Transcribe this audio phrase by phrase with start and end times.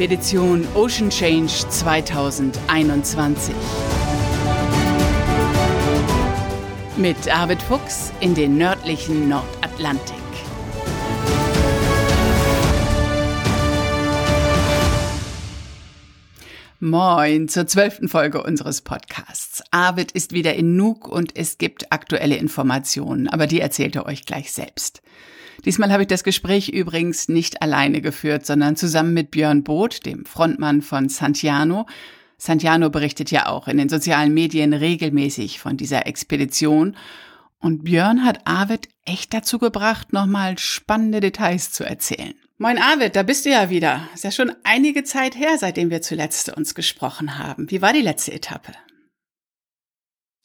[0.00, 3.54] Expedition Ocean Change 2021.
[6.96, 10.16] Mit Arvid Fuchs in den nördlichen Nordatlantik.
[16.78, 19.62] Moin zur zwölften Folge unseres Podcasts.
[19.70, 24.24] Arvid ist wieder in Nuuk und es gibt aktuelle Informationen, aber die erzählt er euch
[24.24, 25.02] gleich selbst.
[25.64, 30.24] Diesmal habe ich das Gespräch übrigens nicht alleine geführt, sondern zusammen mit Björn Both, dem
[30.24, 31.86] Frontmann von Santiano.
[32.38, 36.96] Santiano berichtet ja auch in den sozialen Medien regelmäßig von dieser Expedition.
[37.58, 42.34] Und Björn hat Arvid echt dazu gebracht, nochmal spannende Details zu erzählen.
[42.56, 44.08] Moin Arvid, da bist du ja wieder.
[44.14, 47.70] Ist ja schon einige Zeit her, seitdem wir zuletzt uns gesprochen haben.
[47.70, 48.72] Wie war die letzte Etappe?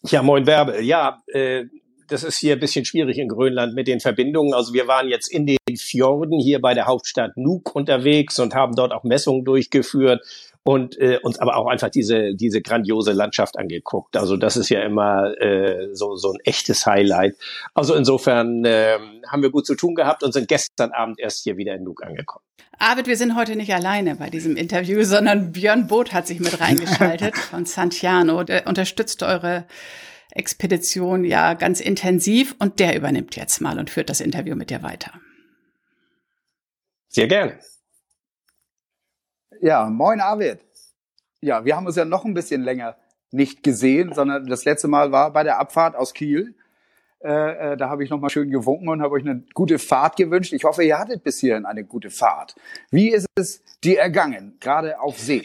[0.04, 0.82] Ja, moin Werbe.
[0.82, 1.66] Ja, äh,
[2.08, 4.54] das ist hier ein bisschen schwierig in Grönland mit den Verbindungen.
[4.54, 8.76] Also wir waren jetzt in den Fjorden hier bei der Hauptstadt Nuuk unterwegs und haben
[8.76, 10.22] dort auch Messungen durchgeführt
[10.64, 14.18] und äh, uns aber auch einfach diese diese grandiose Landschaft angeguckt.
[14.18, 17.36] Also das ist ja immer äh, so so ein echtes Highlight.
[17.74, 21.58] Also insofern äh, haben wir gut zu tun gehabt und sind gestern Abend erst hier
[21.58, 22.44] wieder in Nuuk angekommen.
[22.78, 26.60] Arvid, wir sind heute nicht alleine bei diesem Interview, sondern Björn Both hat sich mit
[26.60, 28.44] reingeschaltet von Santiano.
[28.44, 29.66] Der unterstützt eure
[30.36, 34.84] Expedition ja ganz intensiv und der übernimmt jetzt mal und führt das Interview mit dir
[34.84, 35.14] weiter.
[37.08, 37.58] Sehr gerne.
[39.62, 40.60] Ja, moin Arvid.
[41.40, 42.98] Ja, wir haben uns ja noch ein bisschen länger
[43.32, 46.56] nicht gesehen, sondern das letzte Mal war bei der Abfahrt aus Kiel.
[47.24, 50.16] Äh, äh, da habe ich noch mal schön gewunken und habe euch eine gute Fahrt
[50.16, 50.54] gewünscht.
[50.54, 52.56] Ich hoffe, ihr hattet bis hierhin eine gute Fahrt.
[52.92, 55.44] Wie ist es dir ergangen, gerade auf See?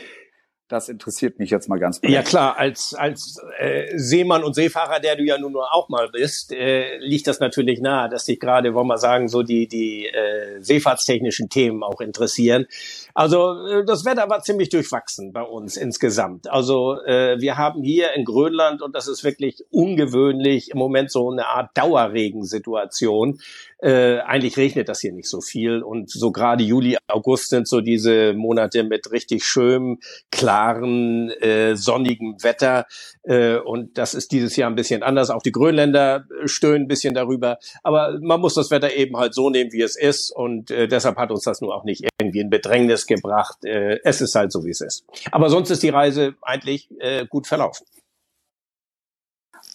[0.70, 2.24] Das interessiert mich jetzt mal ganz besonders.
[2.24, 6.52] Ja klar, als, als äh, Seemann und Seefahrer, der du ja nun auch mal bist,
[6.52, 10.62] äh, liegt das natürlich nahe, dass dich gerade, wollen wir sagen, so die, die äh,
[10.62, 12.66] seefahrtstechnischen Themen auch interessieren.
[13.14, 16.48] Also äh, das Wetter war ziemlich durchwachsen bei uns insgesamt.
[16.48, 21.32] Also äh, wir haben hier in Grönland, und das ist wirklich ungewöhnlich, im Moment so
[21.32, 23.40] eine Art Dauerregensituation.
[23.82, 27.80] Äh, eigentlich regnet das hier nicht so viel und so gerade Juli, August sind so
[27.80, 29.98] diese Monate mit richtig schönem,
[30.30, 32.86] klaren, äh, sonnigem Wetter
[33.22, 35.30] äh, und das ist dieses Jahr ein bisschen anders.
[35.30, 39.50] Auch die Grönländer stöhnen ein bisschen darüber, aber man muss das Wetter eben halt so
[39.50, 42.50] nehmen, wie es ist und äh, deshalb hat uns das nur auch nicht irgendwie in
[42.50, 43.64] Bedrängnis gebracht.
[43.64, 45.04] Äh, es ist halt so, wie es ist.
[45.32, 47.86] Aber sonst ist die Reise eigentlich äh, gut verlaufen.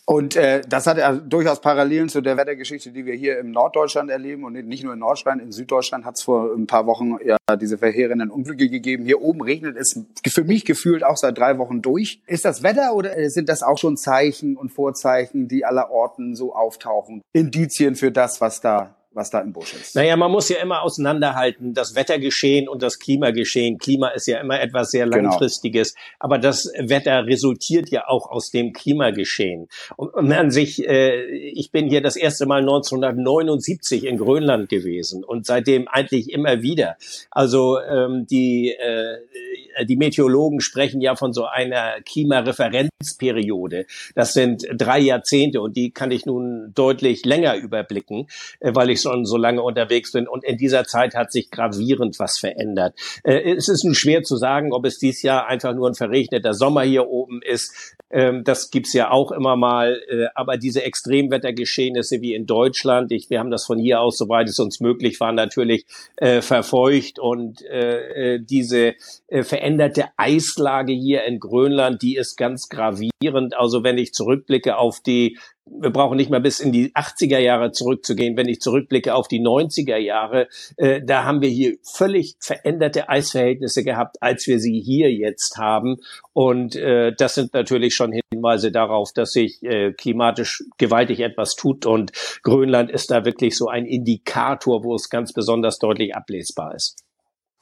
[0.07, 4.11] Und äh, das hat ja durchaus Parallelen zu der Wettergeschichte, die wir hier im Norddeutschland
[4.11, 7.37] erleben und nicht nur in Norddeutschland, in Süddeutschland hat es vor ein paar Wochen ja
[7.55, 9.05] diese verheerenden Unglücke gegeben.
[9.05, 12.21] Hier oben regnet es für mich gefühlt auch seit drei Wochen durch.
[12.27, 16.53] Ist das Wetter oder sind das auch schon Zeichen und Vorzeichen, die aller Orten so
[16.53, 17.21] auftauchen?
[17.33, 19.95] Indizien für das, was da was da im Busch ist.
[19.95, 23.77] Naja, man muss ja immer auseinanderhalten, das Wettergeschehen und das Klimageschehen.
[23.77, 25.29] Klima ist ja immer etwas sehr genau.
[25.29, 26.05] langfristiges, genau.
[26.19, 29.67] aber das Wetter resultiert ja auch aus dem Klimageschehen.
[29.95, 35.23] Und, und an sich, äh, ich bin hier das erste Mal 1979 in Grönland gewesen
[35.23, 36.97] und seitdem eigentlich immer wieder.
[37.31, 43.85] Also ähm, die, äh, die Meteorologen sprechen ja von so einer Klimareferenzperiode.
[44.13, 48.27] Das sind drei Jahrzehnte und die kann ich nun deutlich länger überblicken,
[48.59, 52.19] äh, weil ich schon so lange unterwegs bin und in dieser Zeit hat sich gravierend
[52.19, 52.97] was verändert.
[53.23, 56.53] Äh, es ist nun schwer zu sagen, ob es dieses Jahr einfach nur ein verregneter
[56.53, 57.95] Sommer hier oben ist.
[58.09, 60.01] Ähm, das gibt's ja auch immer mal.
[60.09, 64.49] Äh, aber diese Extremwettergeschehnisse wie in Deutschland, ich, wir haben das von hier aus, soweit
[64.49, 65.85] es uns möglich war, natürlich
[66.17, 68.95] äh, verfolgt und äh, äh diese
[69.27, 73.55] äh, veränderte Eislage hier in Grönland, die ist ganz gravierend.
[73.57, 77.71] Also wenn ich zurückblicke auf die wir brauchen nicht mal bis in die 80er Jahre
[77.71, 78.37] zurückzugehen.
[78.37, 83.83] Wenn ich zurückblicke auf die 90er Jahre, äh, da haben wir hier völlig veränderte Eisverhältnisse
[83.83, 85.97] gehabt, als wir sie hier jetzt haben.
[86.33, 91.85] Und äh, das sind natürlich schon Hinweise darauf, dass sich äh, klimatisch gewaltig etwas tut.
[91.85, 92.11] Und
[92.43, 97.03] Grönland ist da wirklich so ein Indikator, wo es ganz besonders deutlich ablesbar ist.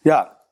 [0.04, 0.43] Ja,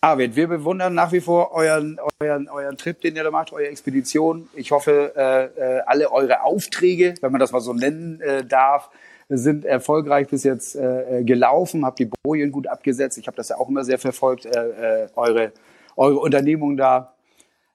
[0.00, 3.66] Arvid, wir bewundern nach wie vor euren, euren, euren Trip, den ihr da macht, eure
[3.66, 4.48] Expedition.
[4.54, 8.90] Ich hoffe, äh, äh, alle eure Aufträge, wenn man das mal so nennen äh, darf,
[9.28, 13.18] sind erfolgreich bis jetzt äh, gelaufen, habt die Bojen gut abgesetzt.
[13.18, 15.52] Ich habe das ja auch immer sehr verfolgt, äh, äh, eure,
[15.96, 17.14] eure Unternehmung da.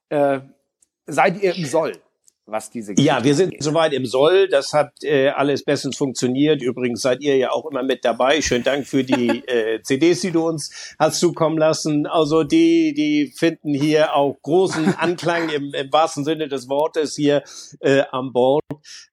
[0.07, 0.39] Äh,
[1.05, 1.97] seid ihr im Soll?
[2.45, 3.63] Was diese Geschichte Ja, wir sind angeht.
[3.63, 4.47] soweit im Soll.
[4.49, 6.61] Das hat äh, alles bestens funktioniert.
[6.61, 8.41] Übrigens seid ihr ja auch immer mit dabei.
[8.41, 12.05] Schönen Dank für die äh, CDs, die du uns hast zukommen lassen.
[12.05, 17.43] Also die, die finden hier auch großen Anklang im, im wahrsten Sinne des Wortes hier
[17.79, 18.63] äh, an Bord.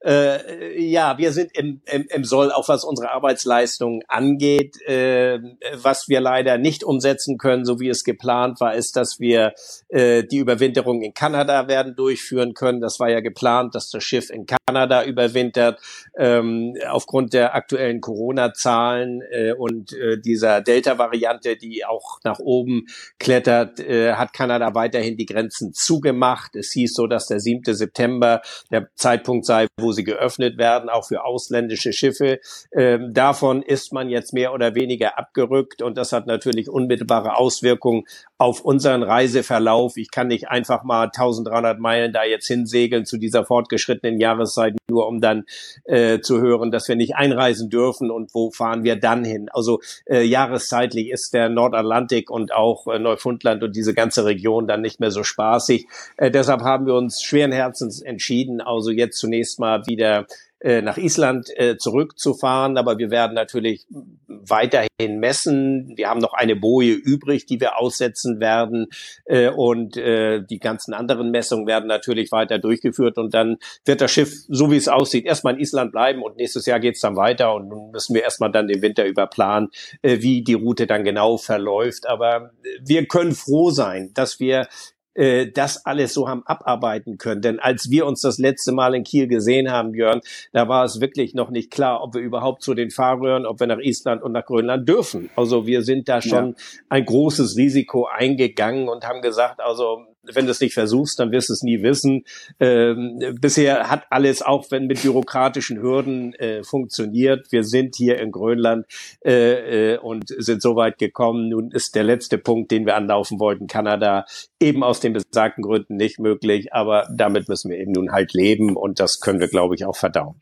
[0.04, 4.80] Äh, ja, wir sind im, im, im Soll, auch was unsere Arbeitsleistung angeht.
[4.86, 5.38] Äh,
[5.74, 9.52] was wir leider nicht umsetzen können, so wie es geplant war, ist, dass wir
[9.88, 12.80] äh, die Überwinterung in Kanada werden durchführen können.
[12.80, 15.80] Das war ja geplant, dass das Schiff in Kanada überwintert.
[16.16, 22.86] Ähm, aufgrund der aktuellen Corona-Zahlen äh, und äh, dieser Delta-Variante, die auch nach oben
[23.18, 26.56] klettert, äh, hat Kanada weiterhin die Grenzen zugemacht.
[26.56, 27.74] Es hieß so, dass der 7.
[27.74, 32.40] September der Zeitpunkt sei, wo sie geöffnet werden, auch für ausländische Schiffe.
[32.72, 38.04] Ähm, davon ist man jetzt mehr oder weniger abgerückt und das hat natürlich unmittelbare Auswirkungen
[38.38, 39.96] auf unseren Reiseverlauf.
[39.96, 45.06] Ich kann nicht einfach mal 1300 Meilen da jetzt hinsegeln zu dieser fortgeschrittenen Jahreszeit, nur
[45.06, 45.44] um dann
[45.84, 49.48] äh, zu hören, dass wir nicht einreisen dürfen und wo fahren wir dann hin.
[49.52, 54.80] Also äh, jahreszeitlich ist der Nordatlantik und auch äh, Neufundland und diese ganze Region dann
[54.80, 55.86] nicht mehr so spaßig.
[56.16, 60.26] Äh, deshalb haben wir uns schweren Herzens entschieden, also jetzt zunächst mal wieder
[60.60, 62.76] äh, nach Island äh, zurückzufahren.
[62.76, 63.86] Aber wir werden natürlich
[64.26, 65.92] weiterhin messen.
[65.96, 68.86] Wir haben noch eine Boje übrig, die wir aussetzen werden.
[69.24, 73.18] Äh, und äh, die ganzen anderen Messungen werden natürlich weiter durchgeführt.
[73.18, 76.22] Und dann wird das Schiff, so wie es aussieht, erstmal in Island bleiben.
[76.22, 77.54] Und nächstes Jahr geht's dann weiter.
[77.54, 79.68] Und nun müssen wir erstmal dann den Winter über planen,
[80.02, 82.06] äh, wie die Route dann genau verläuft.
[82.06, 82.50] Aber
[82.84, 84.68] wir können froh sein, dass wir
[85.14, 87.42] äh, das alles so haben abarbeiten können.
[87.42, 90.20] Denn als wir uns das letzte Mal in Kiel gesehen haben, Björn,
[90.52, 93.66] da war es wirklich noch nicht klar, ob wir überhaupt zu den Fahrröhren, ob wir
[93.66, 95.30] nach Island und nach Grönland dürfen.
[95.36, 96.54] Also wir sind da schon ja.
[96.88, 101.48] ein großes Risiko eingegangen und haben gesagt, also wenn du es nicht versuchst, dann wirst
[101.48, 102.24] du es nie wissen.
[102.58, 107.50] Ähm, bisher hat alles, auch wenn mit bürokratischen Hürden äh, funktioniert.
[107.52, 108.86] Wir sind hier in Grönland
[109.24, 111.48] äh, äh, und sind so weit gekommen.
[111.48, 114.26] Nun ist der letzte Punkt, den wir anlaufen wollten, Kanada,
[114.60, 116.72] eben aus den besagten Gründen nicht möglich.
[116.72, 119.96] Aber damit müssen wir eben nun halt leben und das können wir, glaube ich, auch
[119.96, 120.40] verdauen.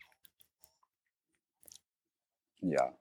[2.61, 2.97] Ja,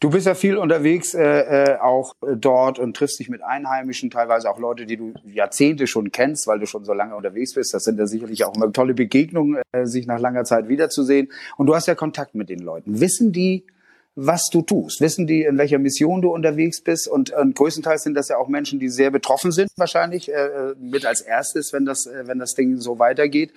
[0.00, 4.50] Du bist ja viel unterwegs äh, äh, auch dort und triffst dich mit Einheimischen, teilweise
[4.50, 7.74] auch Leute, die du Jahrzehnte schon kennst, weil du schon so lange unterwegs bist.
[7.74, 11.30] Das sind ja sicherlich auch immer tolle Begegnungen, äh, sich nach langer Zeit wiederzusehen.
[11.56, 13.00] Und du hast ja Kontakt mit den Leuten.
[13.00, 13.64] Wissen die,
[14.20, 15.00] was du tust?
[15.00, 17.06] Wissen die, in welcher Mission du unterwegs bist?
[17.06, 20.74] Und, und größtenteils sind das ja auch Menschen, die sehr betroffen sind, wahrscheinlich, äh, äh
[20.78, 23.52] mit als erstes, wenn das, äh, wenn das Ding so weitergeht.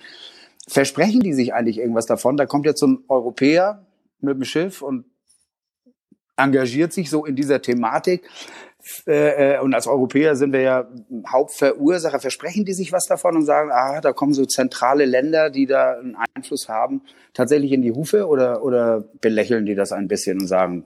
[0.68, 2.36] Versprechen die sich eigentlich irgendwas davon?
[2.36, 3.84] Da kommt jetzt so ein Europäer
[4.20, 5.04] mit dem Schiff und
[6.36, 8.28] engagiert sich so in dieser Thematik.
[9.06, 10.88] Äh, äh, und als Europäer sind wir ja
[11.28, 12.18] Hauptverursacher.
[12.18, 15.98] Versprechen die sich was davon und sagen, ah, da kommen so zentrale Länder, die da
[15.98, 17.02] einen Einfluss haben,
[17.32, 20.84] tatsächlich in die Hufe oder, oder belächeln die das ein bisschen und sagen,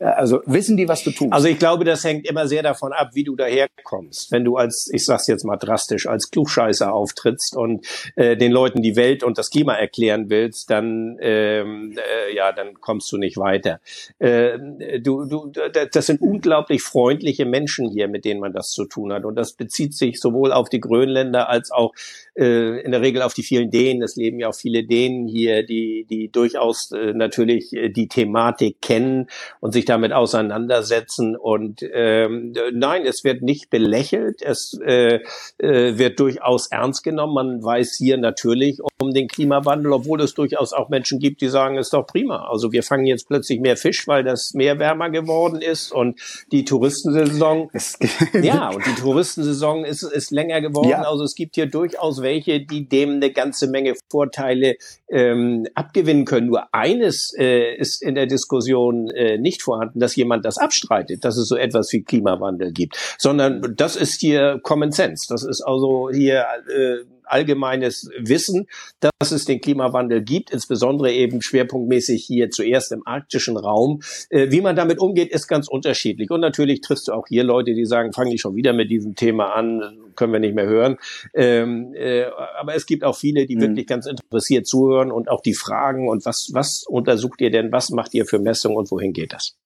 [0.00, 1.32] also wissen die, was du tust?
[1.32, 4.32] Also ich glaube, das hängt immer sehr davon ab, wie du daherkommst.
[4.32, 7.86] Wenn du als, ich sag's jetzt mal drastisch, als Klugscheißer auftrittst und
[8.16, 12.80] äh, den Leuten die Welt und das Klima erklären willst, dann ähm, äh, ja, dann
[12.80, 13.80] kommst du nicht weiter.
[14.18, 14.58] Äh,
[15.00, 15.52] du, du,
[15.92, 19.24] das sind unglaublich freundliche Menschen hier, mit denen man das zu tun hat.
[19.26, 21.92] Und das bezieht sich sowohl auf die Grönländer als auch
[22.36, 24.02] äh, in der Regel auf die vielen Dänen.
[24.02, 28.80] Es leben ja auch viele Dänen hier, die, die durchaus äh, natürlich äh, die Thematik
[28.80, 29.26] kennen
[29.60, 31.36] und sich damit auseinandersetzen.
[31.36, 35.20] Und ähm, nein, es wird nicht belächelt, es äh,
[35.58, 37.34] äh, wird durchaus ernst genommen.
[37.34, 41.76] Man weiß hier natürlich um den Klimawandel, obwohl es durchaus auch Menschen gibt, die sagen,
[41.76, 42.46] ist doch prima.
[42.48, 46.20] Also wir fangen jetzt plötzlich mehr Fisch, weil das Meer wärmer geworden ist und
[46.52, 47.70] die Touristensaison,
[48.42, 50.90] ja, und die Touristensaison ist, ist länger geworden.
[50.90, 51.02] Ja.
[51.02, 54.76] Also es gibt hier durchaus welche, die dem eine ganze Menge Vorteile
[55.08, 56.46] ähm, abgewinnen können.
[56.46, 61.36] Nur eines äh, ist in der Diskussion äh, nicht vorhanden, dass jemand das abstreitet, dass
[61.36, 65.26] es so etwas wie Klimawandel gibt, sondern das ist hier Common Sense.
[65.28, 68.66] Das ist also hier äh, allgemeines Wissen,
[69.00, 74.00] dass es den Klimawandel gibt, insbesondere eben schwerpunktmäßig hier zuerst im arktischen Raum.
[74.28, 76.30] Äh, wie man damit umgeht, ist ganz unterschiedlich.
[76.30, 79.14] Und natürlich triffst du auch hier Leute, die sagen, fange ich schon wieder mit diesem
[79.14, 80.96] Thema an, können wir nicht mehr hören.
[81.34, 82.24] Ähm, äh,
[82.58, 83.62] aber es gibt auch viele, die mhm.
[83.62, 87.90] wirklich ganz interessiert zuhören und auch die fragen und was, was untersucht ihr denn, was
[87.90, 89.56] macht ihr für Messungen und wohin geht das?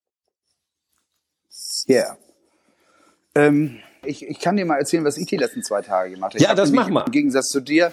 [1.86, 1.96] Ja.
[1.96, 2.18] Yeah.
[3.34, 6.44] Ähm, ich, ich kann dir mal erzählen, was ich die letzten zwei Tage gemacht habe.
[6.44, 7.04] Ja, das mach mal.
[7.06, 7.90] Im Gegensatz zu dir,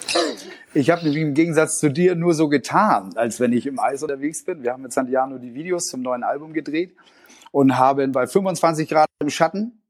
[0.73, 4.03] ich habe nämlich im Gegensatz zu dir nur so getan, als wenn ich im Eis
[4.03, 4.63] unterwegs bin.
[4.63, 6.95] Wir haben mit Santiano die Videos zum neuen Album gedreht
[7.51, 9.81] und haben bei 25 Grad im Schatten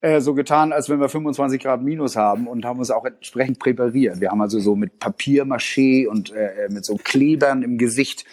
[0.00, 3.58] äh, so getan, als wenn wir 25 Grad minus haben und haben uns auch entsprechend
[3.58, 4.20] präpariert.
[4.20, 8.24] Wir haben also so mit Papiermaché und äh, äh, mit so Klebern im Gesicht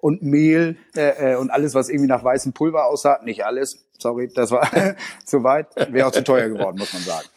[0.00, 3.20] und Mehl äh, äh, und alles, was irgendwie nach weißem Pulver aussah.
[3.24, 4.68] Nicht alles, sorry, das war
[5.24, 5.68] zu weit.
[5.90, 7.28] Wäre auch zu teuer geworden, muss man sagen.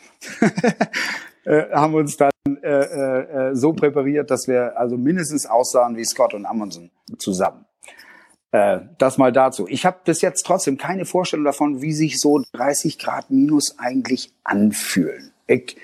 [1.46, 6.04] äh, haben uns dann äh, äh, äh, so präpariert, dass wir also mindestens aussahen wie
[6.04, 7.66] Scott und Amundsen zusammen.
[8.52, 9.68] Äh, das mal dazu.
[9.68, 14.34] Ich habe bis jetzt trotzdem keine Vorstellung davon, wie sich so 30 Grad minus eigentlich
[14.44, 15.32] anfühlen.
[15.48, 15.78] Ich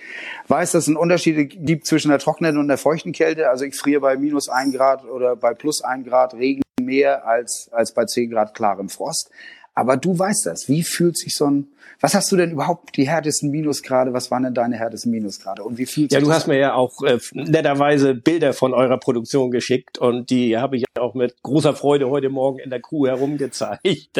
[0.47, 3.49] weiß, dass es einen Unterschied gibt zwischen der trockenen und der feuchten Kälte.
[3.49, 7.69] Also ich friere bei minus ein Grad oder bei plus ein Grad Regen mehr als,
[7.71, 9.29] als bei 10 Grad klarem Frost.
[9.81, 10.69] Aber du weißt das.
[10.69, 11.67] Wie fühlt sich so ein,
[12.01, 14.13] was hast du denn überhaupt die härtesten Minusgrade?
[14.13, 15.63] Was waren denn deine härtesten Minusgrade?
[15.63, 18.99] Und wie fühlt sich Ja, du hast mir ja auch äh, netterweise Bilder von eurer
[18.99, 23.07] Produktion geschickt und die habe ich auch mit großer Freude heute Morgen in der Crew
[23.07, 24.17] herumgezeigt.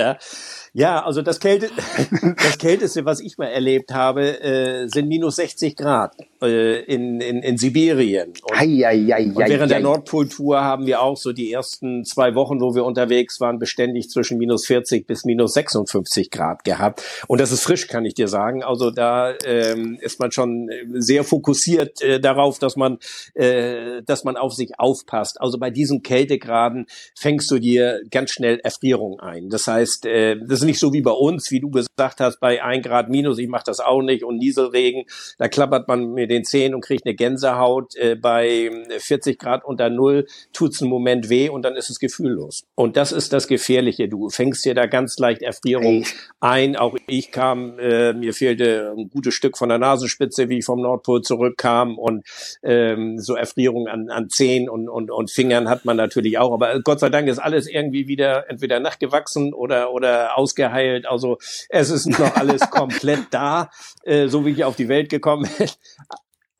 [0.74, 1.70] Ja, also das, Kälte,
[2.38, 7.44] das Kälteste, was ich mal erlebt habe, äh, sind minus 60 Grad äh, in, in,
[7.44, 8.30] in Sibirien.
[8.30, 12.34] Und, ei, ei, ei, und während der Nordpoltour haben wir auch so die ersten zwei
[12.34, 17.03] Wochen, wo wir unterwegs waren, beständig zwischen minus 40 bis minus 56 Grad gehabt.
[17.27, 18.63] Und das ist frisch, kann ich dir sagen.
[18.63, 22.98] Also da ähm, ist man schon sehr fokussiert äh, darauf, dass man,
[23.34, 25.39] äh, dass man auf sich aufpasst.
[25.39, 26.86] Also bei diesen Kältegraden
[27.17, 29.50] fängst du dir ganz schnell Erfrierung ein.
[29.50, 32.63] Das heißt, äh, das ist nicht so wie bei uns, wie du gesagt hast, bei
[32.63, 35.05] ein Grad minus, ich mache das auch nicht und Nieselregen,
[35.38, 37.96] da klappert man mit den Zähnen und kriegt eine Gänsehaut.
[37.96, 42.63] Äh, bei 40 Grad unter Null tut's einen Moment weh und dann ist es gefühllos.
[42.75, 44.08] Und das ist das Gefährliche.
[44.08, 46.06] Du fängst dir da ganz leicht Erfrierung
[46.40, 46.76] ein.
[46.76, 50.82] Auch ich kam, äh, mir fehlte ein gutes Stück von der Nasenspitze, wie ich vom
[50.82, 52.24] Nordpol zurückkam und
[52.62, 56.54] ähm, so Erfrierung an, an Zehen und, und, und Fingern hat man natürlich auch.
[56.54, 61.06] Aber Gott sei Dank ist alles irgendwie wieder entweder nachgewachsen oder, oder aus ausgeheilt.
[61.06, 61.38] Also
[61.70, 63.70] es ist noch alles komplett da,
[64.04, 65.70] äh, so wie ich auf die Welt gekommen bin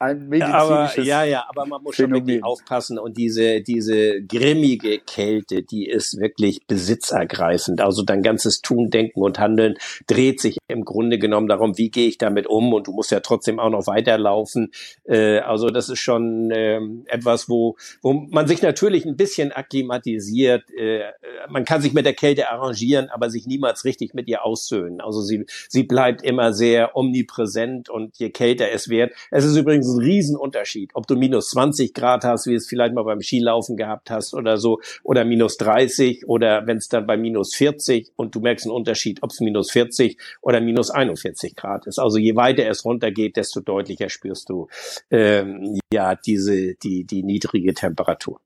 [0.01, 2.17] ein medizinisches aber, Ja, ja, aber man muss Phänomen.
[2.17, 7.81] schon wirklich aufpassen und diese, diese grimmige Kälte, die ist wirklich besitzergreifend.
[7.81, 9.75] Also dein ganzes Tun, Denken und Handeln
[10.08, 13.20] dreht sich im Grunde genommen darum, wie gehe ich damit um und du musst ja
[13.20, 14.72] trotzdem auch noch weiterlaufen.
[15.05, 20.63] Äh, also das ist schon äh, etwas, wo, wo man sich natürlich ein bisschen akklimatisiert.
[20.72, 21.12] Äh,
[21.50, 25.00] man kann sich mit der Kälte arrangieren, aber sich niemals richtig mit ihr aussöhnen.
[25.00, 29.13] Also sie, sie bleibt immer sehr omnipräsent und je kälter es wird.
[29.29, 33.03] Es ist übrigens ein Riesenunterschied, ob du minus 20 Grad hast, wie es vielleicht mal
[33.03, 37.55] beim Skilaufen gehabt hast oder so, oder minus 30 oder wenn es dann bei minus
[37.55, 42.00] 40 und du merkst einen Unterschied, ob es minus 40 oder minus 41 Grad ist.
[42.00, 44.67] Also je weiter es runtergeht, desto deutlicher spürst du
[45.10, 48.39] ähm, ja diese die die niedrige Temperatur.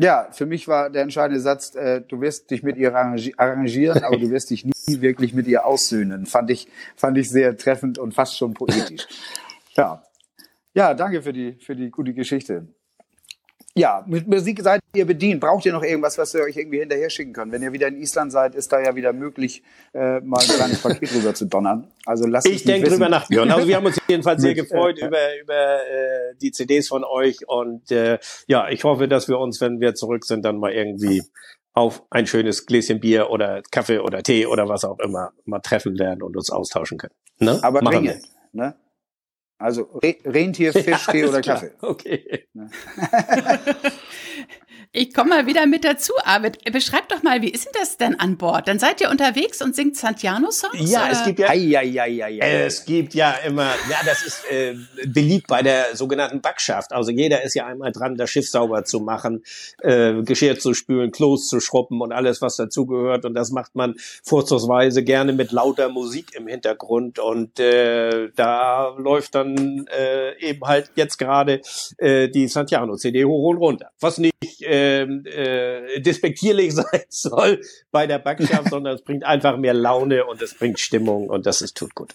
[0.00, 4.16] Ja, für mich war der entscheidende Satz, äh, du wirst dich mit ihr arrangieren, aber
[4.16, 6.24] du wirst dich nie wirklich mit ihr aussöhnen.
[6.24, 9.06] Fand ich, fand ich sehr treffend und fast schon poetisch.
[9.76, 10.02] Ja.
[10.74, 12.66] Ja, danke für die, für die gute Geschichte.
[13.76, 15.40] Ja, mit Musik seid ihr bedient.
[15.40, 17.52] Braucht ihr noch irgendwas, was wir euch irgendwie hinterher schicken können?
[17.52, 19.62] Wenn ihr wieder in Island seid, ist da ja wieder möglich,
[19.94, 21.90] äh, mal ein kleines Paket rüber zu donnern.
[22.04, 23.50] Also lasst Ich denke drüber nach, Björn.
[23.50, 27.48] Also wir haben uns jedenfalls sehr gefreut über, über äh, die CDs von euch.
[27.48, 31.22] Und äh, ja, ich hoffe, dass wir uns, wenn wir zurück sind, dann mal irgendwie
[31.72, 35.94] auf ein schönes Gläschen Bier oder Kaffee oder Tee oder was auch immer mal treffen
[35.94, 37.14] lernen und uns austauschen können.
[37.38, 37.60] Ne?
[37.62, 38.22] Aber dringend.
[38.52, 38.74] Ne?
[39.58, 41.60] Also Re Rentier, Fisch, ja, Tee oder klar.
[41.60, 41.72] Kaffee.
[41.80, 42.48] Okay.
[44.92, 46.64] Ich komme mal wieder mit dazu, Arvid.
[46.72, 48.68] Beschreib doch mal, wie ist denn das denn an Bord?
[48.68, 50.90] Dann seid ihr unterwegs und singt Santiano-Songs?
[50.90, 52.64] Ja, es gibt ja, ei, ei, ei, ei.
[52.64, 54.76] es gibt ja immer, ja, das ist äh,
[55.06, 56.92] beliebt bei der sogenannten Backschaft.
[56.92, 59.44] Also jeder ist ja einmal dran, das Schiff sauber zu machen,
[59.82, 63.26] äh, Geschirr zu spülen, Klos zu schruppen und alles, was dazugehört.
[63.26, 67.18] Und das macht man vorzugsweise gerne mit lauter Musik im Hintergrund.
[67.18, 71.60] Und äh, da läuft dann äh, eben halt jetzt gerade
[71.98, 73.90] äh, die Santiano-CD hoch und runter.
[74.00, 79.56] Was nicht äh, ähm, äh, despektierlich sein soll bei der Backschaft, sondern es bringt einfach
[79.56, 82.14] mehr Laune und es bringt Stimmung und das ist tut gut.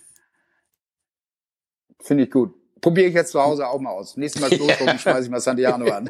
[2.01, 2.53] Finde ich gut.
[2.82, 4.17] Probiere ich jetzt zu Hause auch mal aus.
[4.17, 6.10] Nächstes Mal Klosterung schmeiße ich mal Santiano an.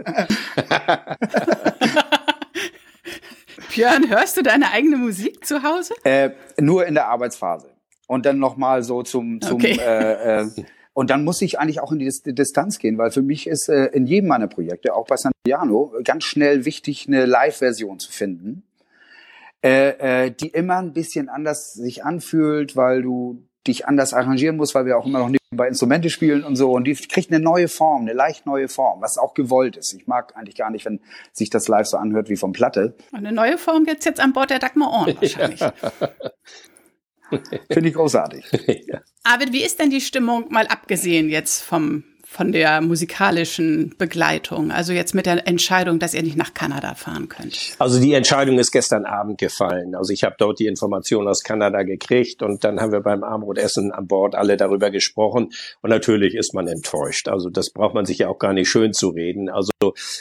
[3.74, 5.93] Björn, hörst du deine eigene Musik zu Hause?
[6.03, 7.72] Äh, nur in der Arbeitsphase.
[8.07, 9.79] Und dann nochmal so zum, zum okay.
[9.79, 10.50] äh, äh,
[10.94, 13.86] und dann muss ich eigentlich auch in die Distanz gehen, weil für mich ist äh,
[13.88, 18.64] in jedem meiner Projekte, auch bei Santiano, ganz schnell wichtig, eine Live-Version zu finden,
[19.64, 24.76] äh, äh, die immer ein bisschen anders sich anfühlt, weil du dich anders arrangieren musst,
[24.76, 26.72] weil wir auch immer noch bei Instrumente spielen und so.
[26.72, 29.94] Und die kriegt eine neue Form, eine leicht neue Form, was auch gewollt ist.
[29.94, 31.00] Ich mag eigentlich gar nicht, wenn
[31.32, 32.96] sich das live so anhört wie vom Platte.
[33.12, 35.62] Eine neue Form gibt's jetzt an Bord der Dagmar Orn wahrscheinlich.
[37.72, 38.46] Finde ich großartig.
[38.88, 39.01] ja.
[39.24, 42.03] Arvid, wie ist denn die Stimmung, mal abgesehen jetzt vom
[42.34, 44.72] von der musikalischen Begleitung?
[44.72, 47.75] Also jetzt mit der Entscheidung, dass ihr nicht nach Kanada fahren könnt.
[47.77, 49.94] Also die Entscheidung ist gestern Abend gefallen.
[49.94, 53.92] Also ich habe dort die Information aus Kanada gekriegt und dann haben wir beim Armbrotessen
[53.92, 55.51] an Bord alle darüber gesprochen.
[55.82, 57.27] Und natürlich ist man enttäuscht.
[57.27, 59.50] Also das braucht man sich ja auch gar nicht schön zu reden.
[59.50, 59.70] Also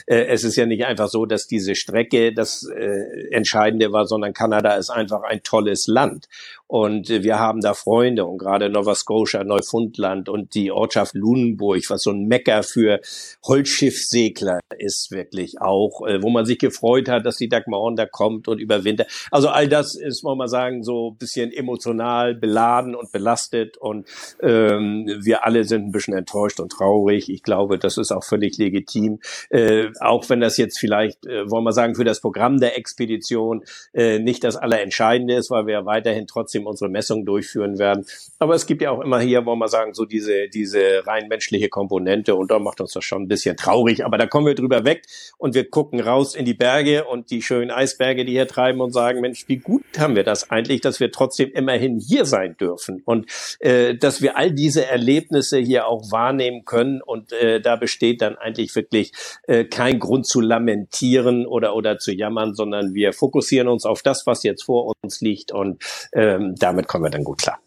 [0.07, 4.35] äh, es ist ja nicht einfach so, dass diese Strecke das äh, Entscheidende war, sondern
[4.35, 6.27] Kanada ist einfach ein tolles Land.
[6.73, 11.83] Und äh, wir haben da Freunde und gerade Nova Scotia, Neufundland und die Ortschaft Lunenburg,
[11.91, 13.01] was so ein Mecker für
[13.45, 18.49] Holzschiffsegler ist wirklich auch, äh, wo man sich gefreut hat, dass die Dagmar da kommt
[18.49, 19.11] und überwintert.
[19.31, 24.09] Also all das ist, wollen wir sagen, so ein bisschen emotional beladen und belastet und
[24.41, 27.29] ähm, wir alle sind ein bisschen enttäuscht und traurig.
[27.29, 29.21] Ich glaube, das ist auch völlig legitim.
[29.51, 33.63] Äh, auch wenn das jetzt vielleicht, äh, wollen wir sagen, für das Programm der Expedition
[33.93, 38.05] äh, nicht das Allerentscheidende ist, weil wir ja weiterhin trotzdem trotzdem unsere Messung durchführen werden.
[38.39, 41.69] Aber es gibt ja auch immer hier, wollen wir sagen, so diese, diese rein menschliche
[41.69, 44.05] Komponente und da macht uns das schon ein bisschen traurig.
[44.05, 45.05] Aber da kommen wir drüber weg
[45.39, 48.93] und wir gucken raus in die Berge und die schönen Eisberge, die hier treiben und
[48.93, 53.03] sagen, Mensch, wie gut haben wir das eigentlich, dass wir trotzdem immerhin hier sein dürfen
[53.05, 53.27] und
[53.61, 58.37] äh, dass wir all diese Erlebnisse hier auch wahrnehmen können und äh, da besteht dann
[58.37, 59.13] eigentlich wirklich
[59.47, 64.27] äh, kein Grund zu lamentieren oder oder zu jammern, sondern wir fokussieren uns auf das,
[64.27, 67.59] was jetzt vor uns liegt und ähm, damit kommen wir dann gut klar.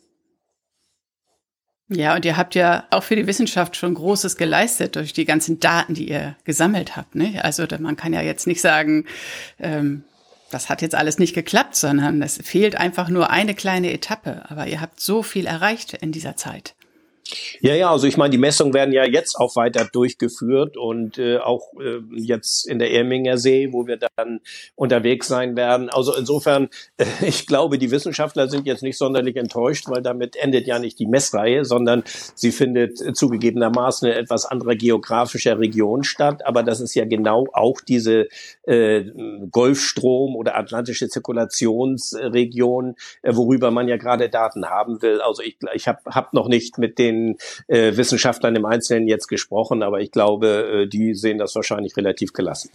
[1.88, 5.60] Ja, und ihr habt ja auch für die Wissenschaft schon Großes geleistet durch die ganzen
[5.60, 7.14] Daten, die ihr gesammelt habt.
[7.14, 7.40] Ne?
[7.44, 9.06] Also man kann ja jetzt nicht sagen,
[9.60, 10.04] ähm,
[10.50, 14.44] das hat jetzt alles nicht geklappt, sondern es fehlt einfach nur eine kleine Etappe.
[14.48, 16.76] Aber ihr habt so viel erreicht in dieser Zeit.
[17.60, 21.38] Ja, ja, also ich meine, die Messungen werden ja jetzt auch weiter durchgeführt und äh,
[21.38, 24.42] auch äh, jetzt in der Erminger See, wo wir dann
[24.76, 25.90] unterwegs sein werden.
[25.90, 30.68] Also insofern, äh, ich glaube, die Wissenschaftler sind jetzt nicht sonderlich enttäuscht, weil damit endet
[30.68, 32.04] ja nicht die Messreihe, sondern
[32.36, 36.46] sie findet äh, zugegebenermaßen in etwas anderer geografischer Region statt.
[36.46, 38.28] Aber das ist ja genau auch diese
[38.68, 39.04] äh,
[39.50, 45.22] Golfstrom oder atlantische Zirkulationsregion, äh, worüber man ja gerade Daten haben will.
[45.22, 49.28] Also ich, ich habe hab noch nicht mit den den äh, Wissenschaftlern im Einzelnen jetzt
[49.28, 52.72] gesprochen, aber ich glaube, äh, die sehen das wahrscheinlich relativ gelassen.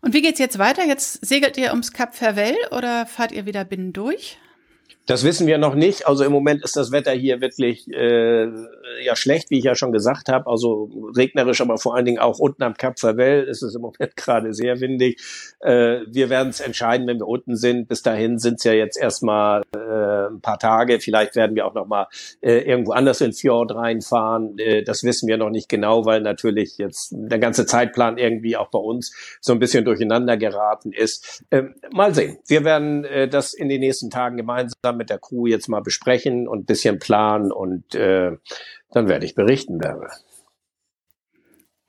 [0.00, 0.84] Und wie geht's jetzt weiter?
[0.84, 4.38] Jetzt segelt ihr ums Kap Farvel oder fahrt ihr wieder binnen durch?
[5.08, 6.06] Das wissen wir noch nicht.
[6.06, 8.46] Also im Moment ist das Wetter hier wirklich äh,
[9.02, 10.46] ja schlecht, wie ich ja schon gesagt habe.
[10.46, 14.16] Also regnerisch, aber vor allen Dingen auch unten am Kap Favel ist es im Moment
[14.16, 15.18] gerade sehr windig.
[15.60, 17.88] Äh, wir werden es entscheiden, wenn wir unten sind.
[17.88, 21.00] Bis dahin sind es ja jetzt erstmal äh, ein paar Tage.
[21.00, 22.08] Vielleicht werden wir auch noch mal
[22.42, 24.58] äh, irgendwo anders in Fjord reinfahren.
[24.58, 28.68] Äh, das wissen wir noch nicht genau, weil natürlich jetzt der ganze Zeitplan irgendwie auch
[28.68, 31.44] bei uns so ein bisschen durcheinander geraten ist.
[31.48, 31.62] Äh,
[31.94, 32.36] mal sehen.
[32.46, 36.46] Wir werden äh, das in den nächsten Tagen gemeinsam mit der Crew jetzt mal besprechen
[36.46, 38.32] und ein bisschen planen und äh,
[38.90, 40.08] dann werde ich berichten, Bärbel.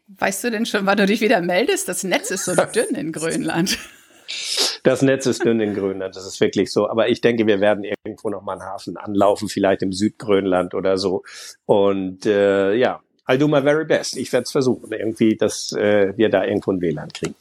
[0.08, 1.88] Weißt du denn schon, wann du dich wieder meldest?
[1.88, 3.78] Das Netz ist so dünn in Grönland.
[4.84, 6.90] Das Netz ist dünn in Grönland, das ist wirklich so.
[6.90, 10.98] Aber ich denke, wir werden irgendwo noch mal einen Hafen anlaufen, vielleicht im Südgrönland oder
[10.98, 11.24] so.
[11.66, 14.18] Und äh, ja, I'll do my very best.
[14.18, 17.36] Ich werde es versuchen, irgendwie, dass äh, wir da irgendwo ein WLAN kriegen.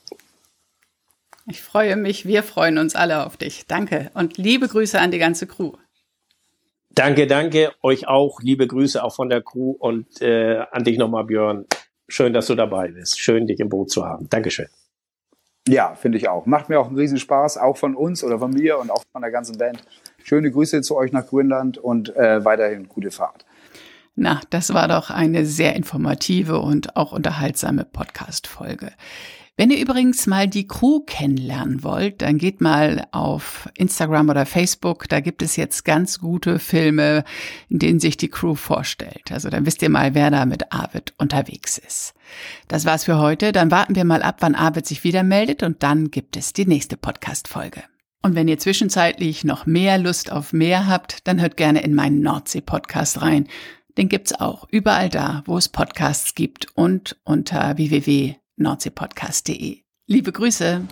[1.51, 3.67] Ich freue mich, wir freuen uns alle auf dich.
[3.67, 5.73] Danke und liebe Grüße an die ganze Crew.
[6.91, 7.73] Danke, danke.
[7.81, 8.41] Euch auch.
[8.43, 11.65] Liebe Grüße auch von der Crew und äh, an dich nochmal, Björn.
[12.07, 13.19] Schön, dass du dabei bist.
[13.19, 14.29] Schön, dich im Boot zu haben.
[14.29, 14.67] Dankeschön.
[15.67, 16.45] Ja, finde ich auch.
[16.45, 19.31] Macht mir auch einen Riesenspaß, auch von uns oder von mir und auch von der
[19.31, 19.83] ganzen Band.
[20.23, 23.47] Schöne Grüße zu euch nach Grönland und äh, weiterhin gute Fahrt.
[24.17, 28.93] Na, das war doch eine sehr informative und auch unterhaltsame Podcast-Folge.
[29.59, 35.09] Wenn ihr übrigens mal die Crew kennenlernen wollt, dann geht mal auf Instagram oder Facebook.
[35.09, 37.25] Da gibt es jetzt ganz gute Filme,
[37.68, 39.33] in denen sich die Crew vorstellt.
[39.33, 42.14] Also dann wisst ihr mal, wer da mit Arvid unterwegs ist.
[42.68, 43.51] Das war's für heute.
[43.51, 46.66] Dann warten wir mal ab, wann Arvid sich wieder meldet und dann gibt es die
[46.66, 47.83] nächste Podcast-Folge.
[48.23, 52.21] Und wenn ihr zwischenzeitlich noch mehr Lust auf mehr habt, dann hört gerne in meinen
[52.21, 53.49] Nordsee-Podcast rein.
[53.97, 59.83] Den gibt's auch überall da, wo es Podcasts gibt und unter www nordseepodcast.de.
[60.07, 60.83] Liebe Grüße!